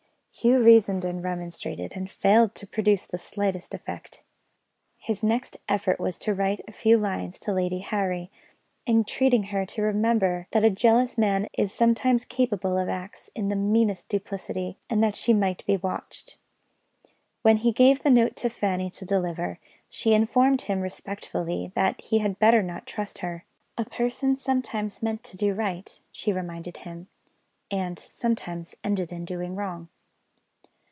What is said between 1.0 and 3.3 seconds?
and remonstrated, and failed to produce the